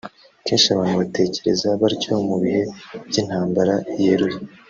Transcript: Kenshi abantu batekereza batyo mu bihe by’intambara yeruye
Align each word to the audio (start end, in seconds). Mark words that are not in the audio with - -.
Kenshi 0.45 0.67
abantu 0.69 0.95
batekereza 1.01 1.67
batyo 1.81 2.13
mu 2.27 2.35
bihe 2.43 2.61
by’intambara 3.07 3.75
yeruye 4.03 4.37